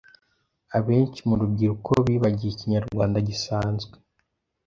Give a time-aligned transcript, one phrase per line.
[0.77, 3.95] abenshi mu rubyiruko bibagiwe ikinyarwanda gisanzwe